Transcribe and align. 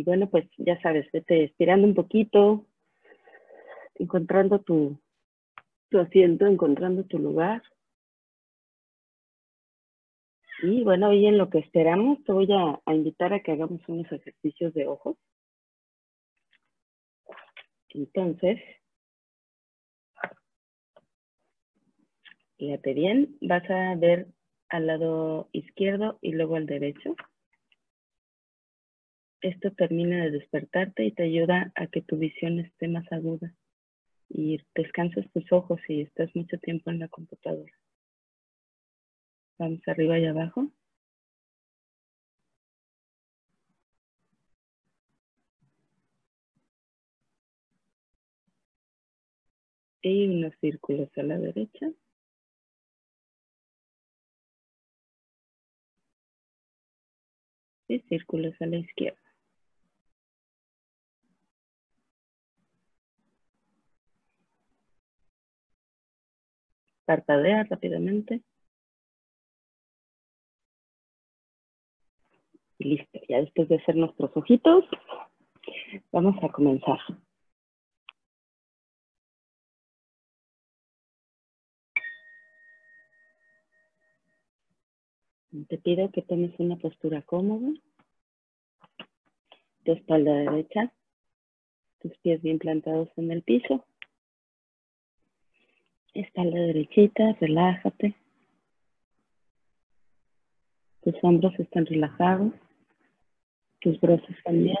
Y 0.00 0.02
bueno, 0.02 0.30
pues 0.30 0.48
ya 0.56 0.80
sabes, 0.80 1.06
vete 1.12 1.44
estirando 1.44 1.86
un 1.86 1.94
poquito, 1.94 2.64
encontrando 3.96 4.58
tu, 4.60 4.98
tu 5.90 5.98
asiento, 5.98 6.46
encontrando 6.46 7.04
tu 7.04 7.18
lugar. 7.18 7.62
Y 10.62 10.84
bueno, 10.84 11.10
hoy 11.10 11.26
en 11.26 11.36
lo 11.36 11.50
que 11.50 11.58
esperamos, 11.58 12.24
te 12.24 12.32
voy 12.32 12.48
a, 12.50 12.80
invitar 12.94 13.34
a 13.34 13.40
que 13.40 13.52
hagamos 13.52 13.86
unos 13.88 14.10
ejercicios 14.10 14.72
de 14.72 14.86
ojos. 14.86 15.18
Entonces, 17.90 18.58
fíjate 22.56 22.94
bien, 22.94 23.36
vas 23.42 23.68
a 23.68 23.96
ver 23.96 24.28
al 24.70 24.86
lado 24.86 25.50
izquierdo 25.52 26.18
y 26.22 26.32
luego 26.32 26.56
al 26.56 26.64
derecho. 26.64 27.14
Esto 29.42 29.70
termina 29.72 30.24
de 30.24 30.32
despertarte 30.32 31.04
y 31.04 31.12
te 31.12 31.22
ayuda 31.22 31.72
a 31.74 31.86
que 31.86 32.02
tu 32.02 32.18
visión 32.18 32.58
esté 32.60 32.88
más 32.88 33.10
aguda 33.10 33.54
y 34.28 34.60
descanses 34.74 35.30
tus 35.32 35.50
ojos 35.52 35.80
si 35.86 36.02
estás 36.02 36.34
mucho 36.36 36.58
tiempo 36.58 36.90
en 36.90 36.98
la 37.00 37.08
computadora. 37.08 37.72
Vamos 39.58 39.80
arriba 39.86 40.18
y 40.18 40.26
abajo. 40.26 40.70
Y 50.02 50.28
unos 50.28 50.54
círculos 50.60 51.08
a 51.16 51.22
la 51.22 51.38
derecha. 51.38 51.90
Y 57.88 58.00
círculos 58.00 58.54
a 58.60 58.66
la 58.66 58.76
izquierda. 58.78 59.29
Parpadea 67.10 67.64
rápidamente. 67.64 68.40
Y 72.78 72.84
listo, 72.84 73.18
ya 73.28 73.38
después 73.38 73.68
de 73.68 73.78
hacer 73.78 73.96
nuestros 73.96 74.30
ojitos, 74.36 74.84
vamos 76.12 76.36
a 76.40 76.52
comenzar. 76.52 77.00
Te 85.68 85.78
pido 85.78 86.12
que 86.12 86.22
tomes 86.22 86.54
una 86.60 86.76
postura 86.76 87.22
cómoda, 87.22 87.72
tu 89.84 89.92
espalda 89.94 90.32
derecha, 90.32 90.92
tus 91.98 92.16
pies 92.18 92.40
bien 92.40 92.60
plantados 92.60 93.08
en 93.16 93.32
el 93.32 93.42
piso, 93.42 93.84
espalda 96.14 96.58
derechita, 96.58 97.36
relájate, 97.40 98.14
tus 101.02 101.14
hombros 101.22 101.58
están 101.58 101.86
relajados 101.86 102.52
tus 103.80 103.98
brazos 104.00 104.36
también. 104.44 104.76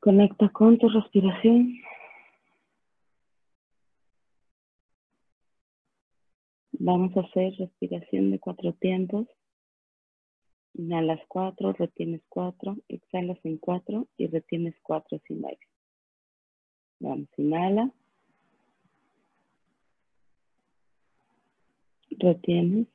Conecta 0.00 0.50
con 0.50 0.78
tu 0.78 0.88
respiración. 0.90 1.78
Vamos 6.72 7.16
a 7.16 7.20
hacer 7.20 7.54
respiración 7.58 8.30
de 8.30 8.38
cuatro 8.38 8.74
tiempos. 8.74 9.26
Inhalas 10.74 11.20
cuatro, 11.28 11.72
retienes 11.72 12.22
cuatro, 12.28 12.76
exhalas 12.88 13.38
en 13.44 13.58
cuatro 13.58 14.08
y 14.16 14.26
retienes 14.26 14.74
cuatro 14.82 15.20
sin 15.26 15.44
aire. 15.44 15.60
Vamos, 16.98 17.28
inhala. 17.36 17.92
Retienes. 22.10 22.88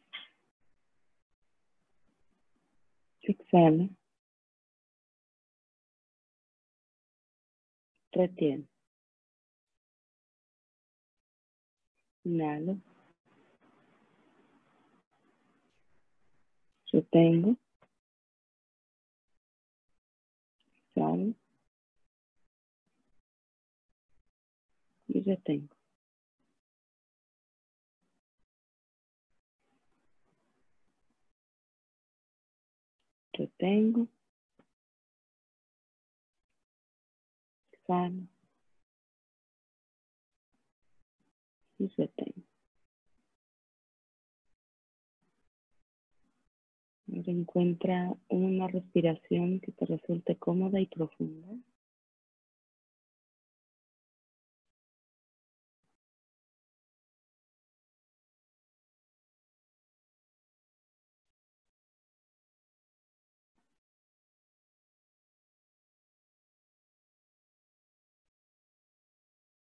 Exhala. 3.21 3.87
Retiene. 8.11 8.67
Inhalo. 12.25 12.77
Retengo. 16.91 17.55
Exhalo. 20.99 21.33
Y 25.07 25.21
retengo. 25.21 25.75
tengo 33.57 34.07
Sano. 37.87 38.27
Y 41.77 41.87
retengo. 41.95 42.33
Ahora 42.33 42.48
encuentra 47.27 48.13
una 48.29 48.67
respiración 48.67 49.59
que 49.59 49.71
te 49.71 49.85
resulte 49.85 50.35
cómoda 50.35 50.79
y 50.79 50.85
profunda. 50.85 51.47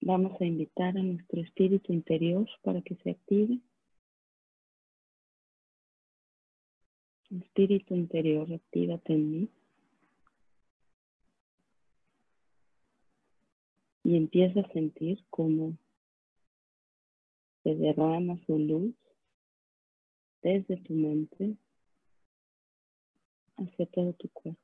Vamos 0.04 0.40
a 0.40 0.44
invitar 0.44 0.98
a 0.98 1.02
nuestro 1.02 1.40
espíritu 1.40 1.92
interior 1.92 2.48
para 2.62 2.82
que 2.82 2.96
se 2.96 3.10
active. 3.10 3.60
Espíritu 7.40 7.94
interior, 7.94 8.46
actívate 8.52 9.14
en 9.14 9.30
mí. 9.30 9.48
Y 14.04 14.16
empieza 14.16 14.60
a 14.60 14.72
sentir 14.72 15.24
cómo 15.30 15.78
se 17.62 17.74
derrama 17.74 18.36
su 18.44 18.58
luz 18.58 18.94
desde 20.42 20.76
tu 20.76 20.92
mente 20.92 21.56
hacia 23.56 23.86
todo 23.86 24.12
tu 24.12 24.28
cuerpo. 24.28 24.60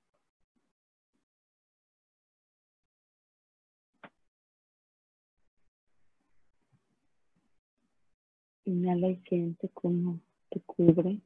Inhala 8.64 9.08
y 9.08 9.16
siente 9.22 9.70
cómo 9.70 10.20
te 10.50 10.60
cubre 10.60 11.22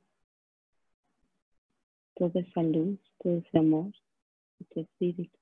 toda 2.15 2.41
esa 2.41 2.63
luz, 2.63 2.99
todo 3.19 3.39
ese 3.39 3.59
amor 3.59 3.93
de 4.59 4.65
tu 4.67 4.81
espíritu, 4.81 5.39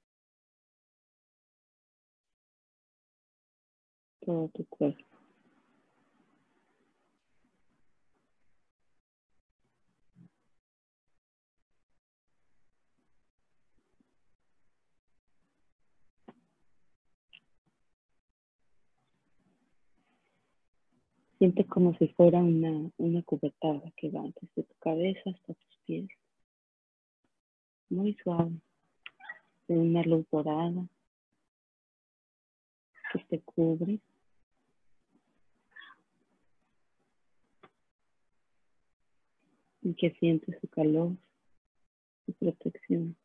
todo 4.21 4.49
tu 4.49 4.65
cuerpo. 4.67 5.05
Siente 21.39 21.65
como 21.65 21.97
si 21.97 22.07
fuera 22.09 22.39
una, 22.39 22.91
una 22.99 23.23
cubetada 23.23 23.91
que 23.97 24.11
va 24.11 24.23
desde 24.23 24.63
tu 24.63 24.75
cabeza 24.79 25.23
hasta 25.25 25.55
tus 25.55 25.79
pies. 25.87 26.20
Muy 27.91 28.15
suave. 28.23 28.53
De 29.69 29.77
una 29.77 30.03
luz 30.03 30.25
dorada 30.31 30.89
que 33.13 33.19
te 33.25 33.41
cubre. 33.41 34.01
Y 39.83 39.95
que 39.95 40.11
siente 40.13 40.59
su 40.61 40.69
calor, 40.69 41.17
su 42.27 42.33
protección. 42.35 43.17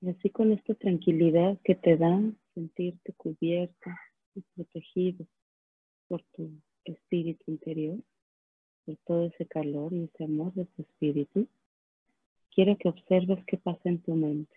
Y 0.00 0.10
así 0.10 0.30
con 0.30 0.52
esta 0.52 0.74
tranquilidad 0.74 1.58
que 1.64 1.74
te 1.74 1.96
da 1.96 2.20
sentirte 2.54 3.12
cubierto 3.14 3.90
y 4.34 4.42
protegido 4.54 5.26
por 6.06 6.22
tu 6.34 6.50
espíritu 6.84 7.50
interior, 7.50 7.98
por 8.84 8.96
todo 9.04 9.26
ese 9.26 9.46
calor 9.46 9.92
y 9.92 10.04
ese 10.04 10.24
amor 10.24 10.54
de 10.54 10.66
tu 10.66 10.82
espíritu, 10.82 11.48
quiero 12.54 12.78
que 12.78 12.88
observes 12.88 13.44
qué 13.46 13.56
pasa 13.56 13.88
en 13.88 14.00
tu 14.00 14.14
mente. 14.14 14.54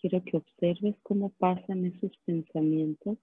Quiero 0.00 0.22
que 0.24 0.36
observes 0.36 0.96
cómo 1.02 1.30
pasan 1.30 1.84
esos 1.84 2.16
pensamientos 2.24 3.18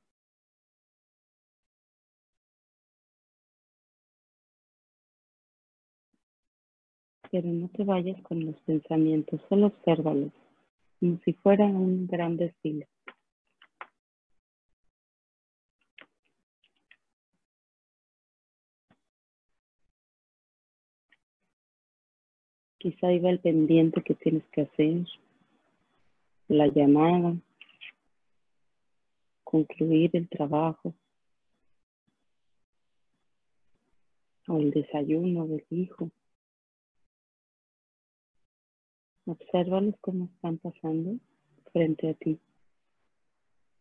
pero 7.31 7.47
no 7.47 7.67
te 7.69 7.83
vayas 7.83 8.21
con 8.23 8.45
los 8.45 8.55
pensamientos, 8.61 9.41
solo 9.49 9.67
obsérvalos, 9.67 10.31
como 10.99 11.19
si 11.23 11.33
fueran 11.33 11.75
un 11.75 12.07
gran 12.07 12.37
desfile. 12.37 12.87
Quizá 22.77 23.11
iba 23.11 23.29
el 23.29 23.39
pendiente 23.39 24.01
que 24.01 24.15
tienes 24.15 24.43
que 24.51 24.61
hacer, 24.61 25.05
la 26.47 26.67
llamada, 26.67 27.35
concluir 29.43 30.11
el 30.13 30.29
trabajo 30.29 30.93
o 34.47 34.57
el 34.57 34.71
desayuno 34.71 35.45
del 35.45 35.65
hijo. 35.69 36.09
Obsérvalos 39.29 39.93
cómo 40.01 40.25
están 40.25 40.57
pasando 40.57 41.19
frente 41.71 42.09
a 42.09 42.13
ti. 42.15 42.39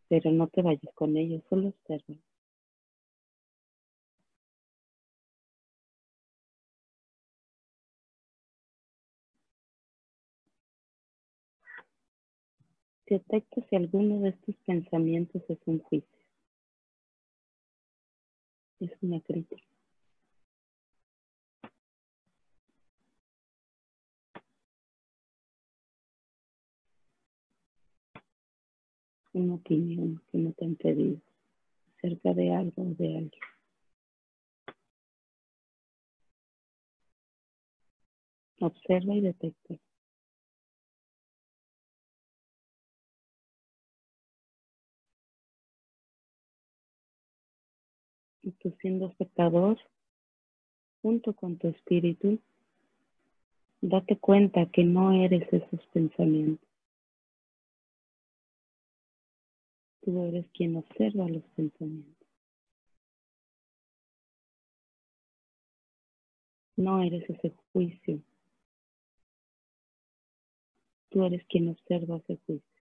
Pero 0.09 0.31
no 0.31 0.47
te 0.49 0.61
vayas 0.61 0.95
con 0.95 1.17
ellos, 1.17 1.43
solo 1.49 1.69
obsérvalos. 1.69 2.23
Detecta 13.07 13.63
si 13.71 13.77
alguno 13.77 14.21
de 14.21 14.29
estos 14.29 14.55
pensamientos 14.67 15.43
es 15.49 15.59
un 15.65 15.79
juicio. 15.79 16.27
Es 18.81 18.93
una 19.01 19.19
crítica. 19.23 19.68
Una 29.33 29.55
opinión 29.55 30.23
que 30.31 30.39
no 30.39 30.53
te 30.53 30.65
han 30.65 30.77
pedido 30.77 31.21
acerca 31.97 32.35
de 32.35 32.55
algo 32.55 32.83
o 32.83 32.95
de 32.95 33.07
alguien. 33.07 33.43
Observa 38.61 39.15
y 39.15 39.21
detecta. 39.21 39.79
Y 48.43 48.53
tú 48.53 48.75
siendo 48.81 49.07
espectador, 49.07 49.79
junto 51.03 51.35
con 51.35 51.59
tu 51.59 51.69
espíritu, 51.69 52.41
date 53.81 54.17
cuenta 54.17 54.67
que 54.67 54.85
no 54.85 55.13
eres 55.13 55.53
esos 55.53 55.87
pensamientos. 55.93 56.68
Tú 60.09 60.25
eres 60.25 60.47
quien 60.55 60.75
observa 60.75 61.29
los 61.29 61.43
pensamientos. 61.55 62.27
No 66.77 67.03
eres 67.03 67.29
ese 67.29 67.55
juicio. 67.75 68.23
Tú 71.11 71.27
eres 71.27 71.45
quien 71.51 71.69
observa 71.69 72.17
ese 72.17 72.39
juicio. 72.47 72.78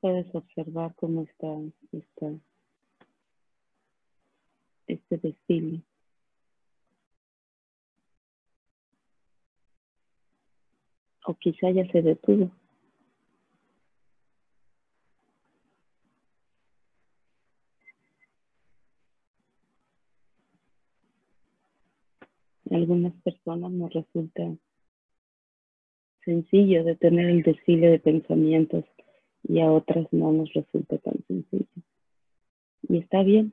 Puedes 0.00 0.32
observar 0.34 0.94
cómo 0.96 1.22
está, 1.22 1.46
está 1.92 2.26
este 4.86 5.18
desfile. 5.18 5.82
O 11.26 11.34
quizá 11.34 11.70
ya 11.70 11.90
se 11.92 12.02
detuvo. 12.02 12.50
algunas 22.70 23.14
personas 23.22 23.70
nos 23.72 23.92
resulta 23.92 24.56
sencillo 26.24 26.84
de 26.84 26.96
tener 26.96 27.28
el 27.28 27.42
desfile 27.42 27.88
de 27.88 27.98
pensamientos 27.98 28.84
y 29.42 29.60
a 29.60 29.70
otras 29.70 30.06
no 30.12 30.32
nos 30.32 30.52
resulta 30.52 30.98
tan 30.98 31.22
sencillo. 31.26 31.66
Y 32.88 32.98
está 32.98 33.22
bien. 33.22 33.52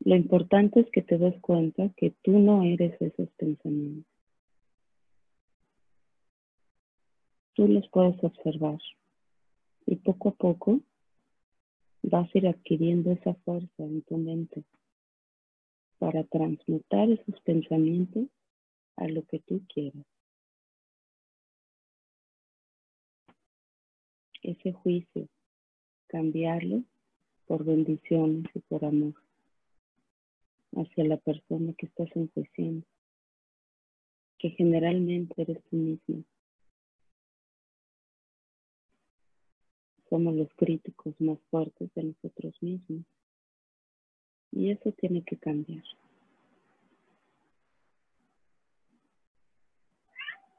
Lo 0.00 0.16
importante 0.16 0.80
es 0.80 0.90
que 0.90 1.02
te 1.02 1.18
des 1.18 1.40
cuenta 1.40 1.90
que 1.96 2.12
tú 2.22 2.38
no 2.38 2.62
eres 2.62 3.00
esos 3.00 3.28
pensamientos. 3.30 4.10
Tú 7.54 7.66
los 7.66 7.88
puedes 7.88 8.22
observar 8.22 8.78
y 9.84 9.96
poco 9.96 10.28
a 10.28 10.32
poco 10.32 10.80
vas 12.02 12.32
a 12.32 12.38
ir 12.38 12.46
adquiriendo 12.46 13.10
esa 13.10 13.34
fuerza 13.34 13.82
en 13.82 14.02
tu 14.02 14.16
mente 14.16 14.62
para 15.98 16.22
transmutar 16.24 17.10
esos 17.10 17.40
pensamientos 17.40 18.28
a 18.96 19.08
lo 19.08 19.24
que 19.24 19.40
tú 19.40 19.60
quieras. 19.72 20.06
Ese 24.42 24.72
juicio, 24.72 25.28
cambiarlo 26.08 26.82
por 27.46 27.64
bendiciones 27.64 28.44
y 28.54 28.60
por 28.60 28.84
amor 28.84 29.14
hacia 30.76 31.04
la 31.04 31.16
persona 31.16 31.72
que 31.74 31.86
estás 31.86 32.08
enjuiciando, 32.14 32.86
que 34.38 34.50
generalmente 34.50 35.42
eres 35.42 35.62
tú 35.70 35.76
mismo. 35.76 36.24
Somos 40.08 40.34
los 40.34 40.48
críticos 40.54 41.14
más 41.20 41.38
fuertes 41.50 41.90
de 41.94 42.04
nosotros 42.04 42.54
mismos 42.62 43.04
y 44.52 44.70
eso 44.70 44.92
tiene 44.92 45.22
que 45.22 45.36
cambiar. 45.36 45.84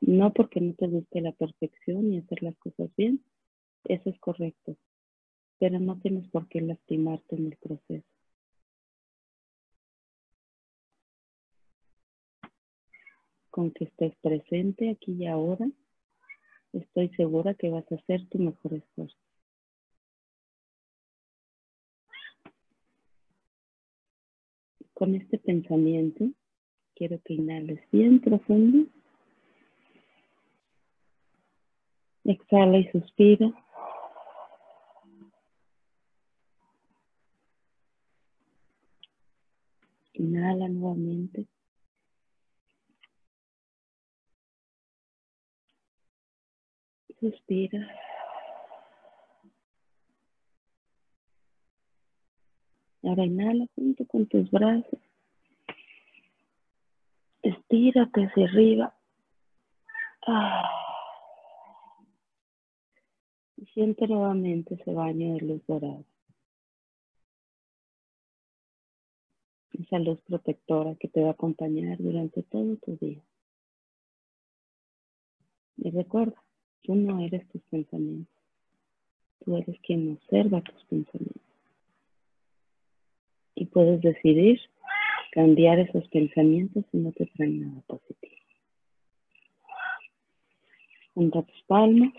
No 0.02 0.34
porque 0.34 0.62
no 0.62 0.74
te 0.74 0.88
guste 0.88 1.22
la 1.22 1.32
perfección 1.34 2.14
y 2.14 2.20
hacer 2.20 2.42
las 2.44 2.56
cosas 2.58 2.90
bien, 2.96 3.24
eso 3.90 4.10
es 4.12 4.20
correcto, 4.20 4.78
pero 5.58 5.80
no 5.80 6.00
tienes 6.00 6.28
por 6.30 6.48
qué 6.48 6.62
lastimarte 6.62 7.36
en 7.36 7.48
el 7.48 7.58
proceso. 7.58 8.08
Con 13.50 13.72
que 13.72 13.86
estés 13.86 14.16
presente 14.22 14.92
aquí 14.92 15.14
y 15.14 15.26
ahora, 15.26 15.68
estoy 16.72 17.10
segura 17.16 17.56
que 17.56 17.72
vas 17.72 17.92
a 17.92 17.96
hacer 17.96 18.30
tu 18.30 18.38
mejor 18.38 18.76
esfuerzo. 18.76 19.18
Con 24.94 25.16
este 25.16 25.40
pensamiento, 25.40 26.30
quiero 26.94 27.20
que 27.26 27.34
inhales 27.34 27.82
bien 27.92 28.20
profundo. 28.22 28.88
Exhala 32.24 32.78
y 32.78 32.88
suspira. 32.92 33.52
Inhala 40.20 40.68
nuevamente. 40.68 41.48
Suspira. 47.22 47.88
Ahora 53.04 53.26
inhala 53.26 53.66
junto 53.76 54.06
con 54.08 54.28
tus 54.28 54.52
brazos. 54.52 55.00
Estírate 57.42 58.26
hacia 58.26 58.46
arriba. 58.46 58.94
Ah. 60.28 60.70
Y 63.56 63.66
siente 63.68 64.06
nuevamente 64.06 64.74
ese 64.74 64.94
baño 64.94 65.36
de 65.36 65.42
luz 65.42 65.66
dorada. 65.66 66.04
Esa 69.80 69.98
luz 70.00 70.20
protectora 70.28 70.96
que 70.96 71.08
te 71.08 71.22
va 71.22 71.30
a 71.30 71.32
acompañar 71.32 71.98
durante 72.00 72.44
todo 72.44 72.76
tu 72.78 72.98
día. 72.98 73.22
Y 75.78 75.90
recuerda, 75.92 76.36
tú 76.84 76.96
no 76.96 77.20
eres 77.22 77.48
tus 77.48 77.62
pensamientos. 77.64 78.36
Tú 79.40 79.56
eres 79.56 79.80
quien 79.82 80.12
observa 80.12 80.62
tus 80.62 80.84
pensamientos. 80.86 81.42
Y 83.56 83.66
puedes 83.68 84.02
decidir 84.02 84.60
cambiar 85.32 85.80
esos 85.80 86.08
pensamientos 86.10 86.84
si 86.92 86.98
no 86.98 87.12
te 87.14 87.26
traen 87.28 87.62
nada 87.62 87.82
positivo. 87.88 88.36
Junta 91.14 91.42
tus 91.44 91.64
palmas. 91.64 92.14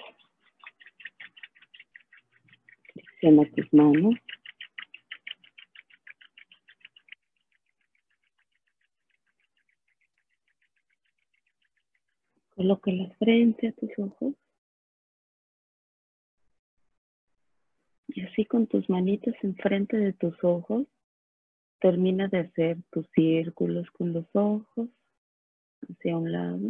Flexiona 2.93 3.45
tus 3.55 3.73
manos. 3.73 4.15
Coloca 12.71 12.93
la 12.93 13.11
frente 13.17 13.67
a 13.67 13.73
tus 13.73 13.91
ojos. 13.99 14.35
Y 18.07 18.21
así 18.21 18.45
con 18.45 18.69
tus 18.69 18.89
manitos 18.89 19.35
enfrente 19.43 19.97
de 19.97 20.13
tus 20.13 20.37
ojos, 20.45 20.87
termina 21.81 22.29
de 22.29 22.39
hacer 22.39 22.79
tus 22.93 23.09
círculos 23.11 23.91
con 23.91 24.13
los 24.13 24.25
ojos 24.35 24.89
hacia 25.91 26.17
un 26.17 26.31
lado 26.31 26.61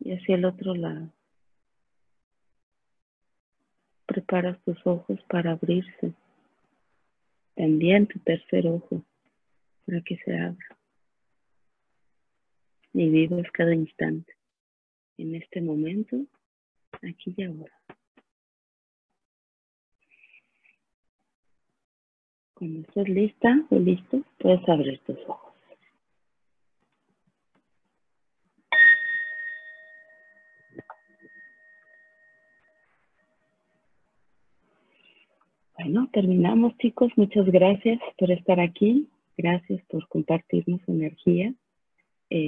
y 0.00 0.10
hacia 0.10 0.34
el 0.34 0.44
otro 0.44 0.74
lado. 0.74 1.12
Preparas 4.06 4.60
tus 4.64 4.84
ojos 4.84 5.20
para 5.28 5.52
abrirse. 5.52 6.12
También 7.54 8.08
tu 8.08 8.18
tercer 8.18 8.66
ojo 8.66 9.04
para 9.86 10.00
que 10.00 10.16
se 10.24 10.36
abra. 10.36 10.79
Y 12.92 13.08
vivas 13.08 13.50
cada 13.52 13.74
instante. 13.74 14.32
En 15.16 15.34
este 15.34 15.60
momento, 15.60 16.16
aquí 17.02 17.34
y 17.36 17.42
ahora. 17.44 17.72
Cuando 22.54 22.80
estés 22.80 23.08
lista 23.08 23.66
o 23.70 23.78
listo, 23.78 24.22
puedes 24.38 24.68
abrir 24.68 24.98
tus 25.00 25.18
ojos. 25.26 25.50
Bueno, 35.78 36.10
terminamos 36.12 36.76
chicos. 36.76 37.10
Muchas 37.16 37.46
gracias 37.46 37.98
por 38.18 38.30
estar 38.30 38.60
aquí. 38.60 39.08
Gracias 39.38 39.80
por 39.88 40.06
compartirnos 40.08 40.80
energía. 40.86 41.54